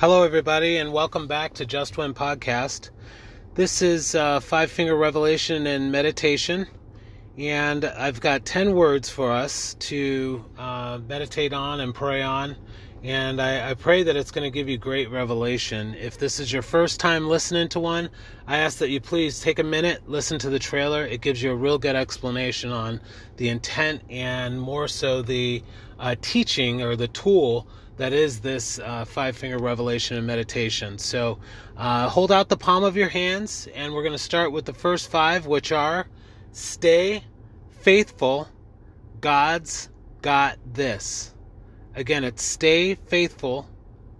Hello, 0.00 0.22
everybody, 0.22 0.76
and 0.76 0.92
welcome 0.92 1.26
back 1.26 1.54
to 1.54 1.66
Just 1.66 1.98
Wen 1.98 2.14
Podcast. 2.14 2.90
This 3.54 3.82
is 3.82 4.14
uh, 4.14 4.38
Five 4.38 4.70
Finger 4.70 4.96
Revelation 4.96 5.66
and 5.66 5.90
Meditation, 5.90 6.68
and 7.36 7.84
I've 7.84 8.20
got 8.20 8.44
10 8.44 8.76
words 8.76 9.10
for 9.10 9.32
us 9.32 9.74
to 9.80 10.44
uh, 10.56 11.00
meditate 11.08 11.52
on 11.52 11.80
and 11.80 11.92
pray 11.92 12.22
on. 12.22 12.54
And 13.04 13.40
I, 13.40 13.70
I 13.70 13.74
pray 13.74 14.02
that 14.02 14.16
it's 14.16 14.32
going 14.32 14.44
to 14.44 14.50
give 14.50 14.68
you 14.68 14.76
great 14.76 15.10
revelation. 15.10 15.94
If 15.94 16.18
this 16.18 16.40
is 16.40 16.52
your 16.52 16.62
first 16.62 16.98
time 16.98 17.28
listening 17.28 17.68
to 17.70 17.80
one, 17.80 18.10
I 18.46 18.58
ask 18.58 18.78
that 18.78 18.90
you 18.90 19.00
please 19.00 19.40
take 19.40 19.60
a 19.60 19.64
minute, 19.64 20.08
listen 20.08 20.38
to 20.40 20.50
the 20.50 20.58
trailer. 20.58 21.04
It 21.04 21.20
gives 21.20 21.40
you 21.40 21.52
a 21.52 21.54
real 21.54 21.78
good 21.78 21.94
explanation 21.94 22.72
on 22.72 23.00
the 23.36 23.50
intent 23.50 24.02
and 24.10 24.60
more 24.60 24.88
so 24.88 25.22
the 25.22 25.62
uh, 26.00 26.16
teaching 26.20 26.82
or 26.82 26.96
the 26.96 27.08
tool 27.08 27.68
that 27.98 28.12
is 28.12 28.40
this 28.40 28.78
uh, 28.78 29.04
five 29.04 29.36
finger 29.36 29.58
revelation 29.58 30.16
and 30.16 30.26
meditation. 30.26 30.98
So 30.98 31.38
uh, 31.76 32.08
hold 32.08 32.32
out 32.32 32.48
the 32.48 32.56
palm 32.56 32.84
of 32.84 32.96
your 32.96 33.08
hands, 33.08 33.68
and 33.74 33.92
we're 33.92 34.02
going 34.02 34.12
to 34.12 34.18
start 34.18 34.52
with 34.52 34.64
the 34.64 34.72
first 34.72 35.10
five, 35.10 35.46
which 35.46 35.72
are 35.72 36.08
stay 36.52 37.24
faithful, 37.80 38.48
God's 39.20 39.88
got 40.22 40.58
this. 40.72 41.34
Again, 41.98 42.22
it's 42.22 42.44
stay 42.44 42.94
faithful, 42.94 43.68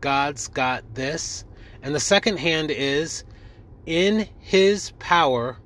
God's 0.01 0.49
got 0.49 0.97
this. 0.97 1.45
And 1.81 1.95
the 1.95 2.01
second 2.01 2.39
hand 2.39 2.73
is 2.73 3.23
in 3.87 4.29
his 4.41 4.91
power, 4.99 5.59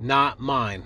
not 0.00 0.38
mine. 0.38 0.84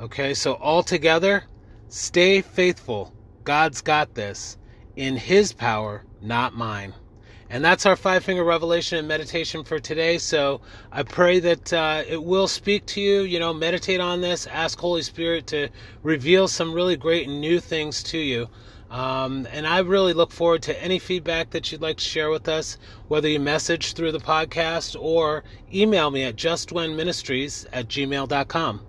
Okay, 0.00 0.32
so 0.32 0.54
all 0.54 0.82
together, 0.82 1.44
stay 1.88 2.40
faithful, 2.40 3.12
God's 3.44 3.82
got 3.82 4.14
this 4.14 4.56
in 4.96 5.16
His 5.16 5.52
power, 5.52 6.02
not 6.22 6.56
mine. 6.56 6.94
And 7.50 7.62
that's 7.62 7.84
our 7.84 7.94
five 7.94 8.24
finger 8.24 8.42
revelation 8.42 8.98
and 8.98 9.06
meditation 9.06 9.64
for 9.64 9.78
today. 9.78 10.16
So 10.16 10.62
I 10.90 11.02
pray 11.02 11.40
that 11.40 11.72
uh, 11.74 12.02
it 12.08 12.24
will 12.24 12.48
speak 12.48 12.86
to 12.86 13.02
you. 13.02 13.20
You 13.20 13.38
know, 13.38 13.52
meditate 13.52 14.00
on 14.00 14.22
this. 14.22 14.46
Ask 14.46 14.78
Holy 14.78 15.02
Spirit 15.02 15.46
to 15.48 15.68
reveal 16.02 16.48
some 16.48 16.72
really 16.72 16.96
great 16.96 17.28
new 17.28 17.60
things 17.60 18.02
to 18.04 18.18
you. 18.18 18.48
Um, 18.94 19.48
and 19.50 19.66
I 19.66 19.80
really 19.80 20.12
look 20.12 20.30
forward 20.30 20.62
to 20.62 20.82
any 20.82 21.00
feedback 21.00 21.50
that 21.50 21.72
you'd 21.72 21.82
like 21.82 21.96
to 21.96 22.04
share 22.04 22.30
with 22.30 22.48
us, 22.48 22.78
whether 23.08 23.28
you 23.28 23.40
message 23.40 23.92
through 23.92 24.12
the 24.12 24.20
podcast 24.20 24.94
or 24.96 25.42
email 25.74 26.12
me 26.12 26.22
at 26.22 26.36
justwenministries 26.36 27.66
at 27.72 27.88
gmail.com. 27.88 28.86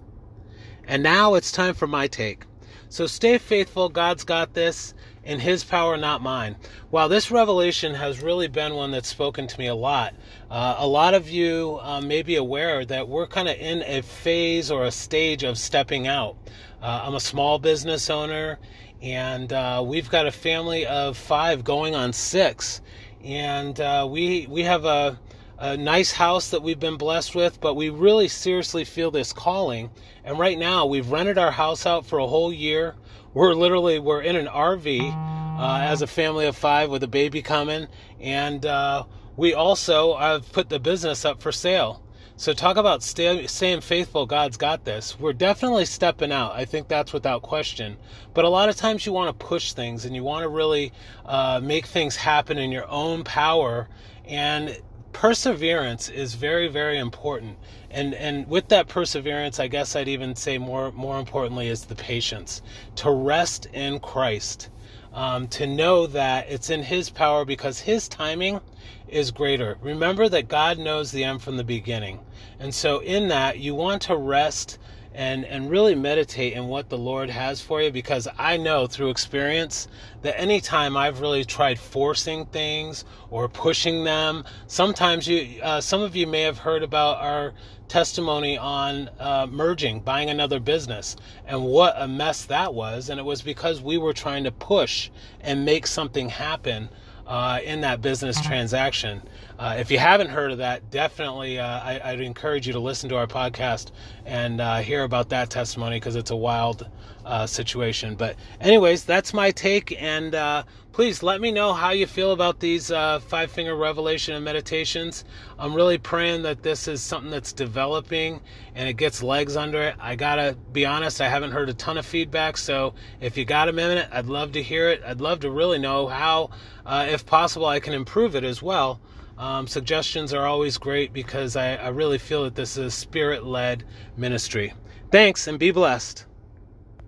And 0.88 1.02
now 1.02 1.34
it's 1.34 1.52
time 1.52 1.74
for 1.74 1.88
my 1.88 2.06
take. 2.06 2.44
So 2.90 3.08
stay 3.08 3.38
faithful. 3.38 3.90
God's 3.90 4.24
got 4.24 4.54
this 4.54 4.94
in 5.24 5.40
His 5.40 5.64
power, 5.64 5.98
not 5.98 6.22
mine. 6.22 6.56
While 6.92 7.10
this 7.10 7.32
revelation 7.32 7.96
has 7.96 8.22
really 8.22 8.48
been 8.48 8.76
one 8.76 8.92
that's 8.92 9.10
spoken 9.10 9.48
to 9.48 9.60
me 9.60 9.68
a 9.68 9.76
lot, 9.76 10.14
uh, 10.50 10.76
a 10.78 10.88
lot 10.88 11.14
of 11.14 11.30
you 11.30 11.80
uh, 11.82 12.00
may 12.02 12.22
be 12.22 12.36
aware 12.36 12.86
that 12.86 13.08
we're 13.08 13.28
kind 13.28 13.50
of 13.50 13.58
in 13.58 13.82
a 13.84 14.02
phase 14.02 14.70
or 14.70 14.86
a 14.86 14.92
stage 14.92 15.44
of 15.44 15.58
stepping 15.58 16.08
out. 16.08 16.38
Uh, 16.82 17.04
I'm 17.06 17.16
a 17.16 17.20
small 17.20 17.58
business 17.58 18.10
owner, 18.10 18.60
and 19.02 19.52
uh, 19.52 19.84
we've 19.86 20.10
got 20.10 20.28
a 20.28 20.32
family 20.32 20.86
of 20.86 21.18
five 21.18 21.64
going 21.64 21.96
on 21.96 22.14
six, 22.14 22.82
and 23.24 23.80
uh, 23.80 24.08
we 24.10 24.46
we 24.48 24.64
have 24.64 24.86
a 24.86 25.20
a 25.58 25.78
nice 25.78 26.12
house 26.12 26.50
that 26.50 26.62
we've 26.62 26.80
been 26.80 26.98
blessed 26.98 27.36
with, 27.36 27.62
but 27.62 27.76
we 27.76 27.90
really 27.90 28.28
seriously 28.28 28.84
feel 28.84 29.12
this 29.12 29.32
calling. 29.32 29.90
And 30.24 30.38
right 30.38 30.58
now, 30.58 30.86
we've 30.86 31.10
rented 31.10 31.38
our 31.38 31.52
house 31.52 31.86
out 31.86 32.06
for 32.06 32.20
a 32.20 32.28
whole 32.28 32.52
year. 32.52 32.96
We're 33.34 33.54
literally 33.54 34.00
we're 34.00 34.22
in 34.22 34.36
an 34.36 34.48
RV 34.48 35.60
uh, 35.60 35.80
as 35.82 36.02
a 36.02 36.08
family 36.08 36.46
of 36.46 36.56
five 36.56 36.90
with 36.90 37.04
a 37.04 37.08
baby 37.08 37.42
coming, 37.42 37.88
and 38.20 38.66
uh, 38.66 39.04
we 39.38 39.54
also 39.54 40.16
have 40.18 40.52
put 40.52 40.70
the 40.70 40.80
business 40.80 41.26
up 41.26 41.42
for 41.42 41.52
sale. 41.52 42.02
So 42.38 42.52
talk 42.52 42.76
about 42.76 43.02
stay, 43.02 43.48
staying 43.48 43.80
faithful. 43.80 44.26
God's 44.26 44.58
got 44.58 44.84
this. 44.84 45.18
We're 45.18 45.32
definitely 45.32 45.86
stepping 45.86 46.34
out. 46.34 46.54
I 46.54 46.66
think 46.66 46.90
that's 46.90 47.14
without 47.14 47.44
question. 47.44 47.96
But 48.34 48.44
a 48.44 48.50
lot 48.50 48.68
of 48.68 48.76
times 48.76 49.06
you 49.06 49.14
want 49.14 49.38
to 49.38 49.46
push 49.46 49.72
things 49.72 50.04
and 50.04 50.14
you 50.14 50.22
want 50.22 50.44
to 50.44 50.50
really 50.50 50.92
uh, 51.26 51.62
make 51.64 51.86
things 51.86 52.18
happen 52.18 52.58
in 52.58 52.74
your 52.74 52.90
own 52.90 53.24
power. 53.24 53.88
And 54.26 54.78
perseverance 55.16 56.10
is 56.10 56.34
very 56.34 56.68
very 56.68 56.98
important. 56.98 57.58
And 57.90 58.14
and 58.14 58.46
with 58.50 58.68
that 58.68 58.90
perseverance 58.90 59.62
i 59.62 59.68
guess 59.68 59.96
i'd 59.96 60.10
even 60.10 60.36
say 60.36 60.58
more 60.58 60.92
more 60.92 61.18
importantly 61.18 61.70
is 61.70 61.86
the 61.86 61.96
patience. 61.96 62.62
To 62.98 63.12
rest 63.12 63.66
in 63.68 64.02
christ. 64.02 64.70
Um, 65.14 65.48
to 65.48 65.66
know 65.66 66.06
that 66.08 66.48
it's 66.50 66.70
in 66.70 66.84
his 66.84 67.10
power 67.10 67.46
because 67.46 67.80
his 67.80 68.10
timing 68.10 68.60
is 69.08 69.32
greater. 69.32 69.78
Remember 69.80 70.28
that 70.28 70.50
god 70.50 70.78
knows 70.80 71.14
the 71.14 71.24
end 71.24 71.42
from 71.42 71.56
the 71.56 71.64
beginning. 71.64 72.20
And 72.60 72.76
so 72.76 73.00
in 73.00 73.30
that 73.30 73.60
you 73.60 73.74
want 73.74 74.02
to 74.04 74.18
rest 74.18 74.78
and 75.16 75.46
and 75.46 75.70
really 75.70 75.96
meditate 75.96 76.54
in 76.54 76.68
what 76.68 76.90
the 76.90 76.98
Lord 76.98 77.30
has 77.30 77.62
for 77.62 77.82
you 77.82 77.92
because 77.92 78.28
I 78.38 78.58
know 78.58 78.86
through 78.86 79.10
experience 79.10 79.88
that 80.22 80.40
anytime 80.40 80.98
I've 80.98 81.22
really 81.22 81.46
tried 81.46 81.80
forcing 81.80 82.46
things 82.48 83.06
or 83.30 83.48
pushing 83.48 84.04
them, 84.04 84.44
sometimes 84.68 85.28
you 85.28 85.62
uh, 85.62 85.82
some 85.82 86.02
of 86.02 86.16
you 86.16 86.28
may 86.28 86.42
have 86.42 86.58
heard 86.58 86.84
about 86.84 87.18
our 87.18 87.54
testimony 87.88 88.58
on 88.58 89.10
uh, 89.20 89.48
merging, 89.50 90.00
buying 90.00 90.30
another 90.30 90.60
business, 90.60 91.16
and 91.46 91.64
what 91.64 91.94
a 91.98 92.08
mess 92.08 92.46
that 92.46 92.74
was, 92.74 93.10
and 93.10 93.20
it 93.20 93.24
was 93.24 93.42
because 93.42 93.82
we 93.82 93.98
were 93.98 94.14
trying 94.14 94.44
to 94.44 94.52
push 94.52 95.10
and 95.42 95.64
make 95.64 95.88
something 95.88 96.30
happen 96.30 96.90
uh, 97.28 97.60
in 97.64 97.82
that 97.82 98.02
business 98.02 98.38
mm-hmm. 98.38 98.48
transaction. 98.48 99.22
Uh, 99.58 99.76
if 99.80 99.90
you 99.90 99.98
haven't 99.98 100.30
heard 100.30 100.52
of 100.52 100.58
that, 100.58 100.90
definitely 100.92 101.60
uh, 101.60 101.66
I, 101.66 102.12
would 102.12 102.22
encourage 102.22 102.68
you 102.68 102.74
to 102.74 102.80
listen 102.80 103.10
to 103.10 103.16
our 103.16 103.28
podcast 103.28 103.92
and 104.26 104.60
uh, 104.60 104.78
hear 104.78 105.04
about 105.04 105.30
that 105.30 105.50
testimony 105.50 105.98
because 105.98 106.16
it's 106.16 106.32
a 106.32 106.36
wild 106.36 106.88
uh, 107.26 107.46
situation. 107.46 108.16
But, 108.16 108.36
anyways, 108.60 109.06
that's 109.06 109.34
my 109.34 109.52
take. 109.52 110.00
And 110.02 110.36
uh, 110.36 110.64
please 110.96 111.22
let 111.22 111.42
me 111.42 111.52
know 111.52 111.74
how 111.74 111.90
you 111.90 112.08
feel 112.08 112.32
about 112.32 112.62
these 112.62 112.88
five 112.88 113.52
finger 113.52 113.76
revelation 113.76 114.34
and 114.34 114.46
meditations. 114.46 115.26
I'm 115.60 115.74
really 115.74 115.98
praying 115.98 116.44
that 116.44 116.64
this 116.64 116.88
is 116.88 117.02
something 117.02 117.30
that's 117.30 117.52
developing 117.52 118.40
and 118.76 118.88
it 118.88 118.94
gets 118.94 119.22
legs 119.22 119.58
under 119.58 119.82
it. 119.82 119.96
I 120.00 120.16
gotta 120.16 120.56
be 120.72 120.86
honest, 120.86 121.20
I 121.20 121.28
haven't 121.28 121.52
heard 121.52 121.68
a 121.68 121.74
ton 121.74 121.98
of 121.98 122.06
feedback. 122.06 122.56
So, 122.56 122.94
if 123.20 123.36
you 123.36 123.44
got 123.44 123.68
a 123.68 123.74
minute, 123.74 124.08
I'd 124.10 124.28
love 124.28 124.54
to 124.54 124.64
hear 124.64 124.90
it. 124.90 125.02
I'd 125.06 125.20
love 125.20 125.42
to 125.42 125.52
really 125.52 125.80
know 125.80 126.08
how, 126.08 126.52
if 126.88 127.26
possible, 127.26 127.66
I 127.66 127.82
can 127.82 127.92
improve 127.92 128.34
it 128.34 128.46
as 128.46 128.64
well. 128.64 129.02
Um, 129.38 129.68
suggestions 129.68 130.34
are 130.34 130.46
always 130.46 130.78
great 130.78 131.12
because 131.12 131.58
I, 131.58 131.76
I 131.76 131.90
really 131.90 132.20
feel 132.20 132.46
that 132.46 132.56
this 132.56 132.78
is 132.78 132.86
a 132.86 132.92
spirit 132.92 133.44
led 133.44 133.84
ministry. 134.16 134.74
Thanks 135.12 135.46
and 135.46 135.60
be 135.60 135.72
blessed. 135.72 136.26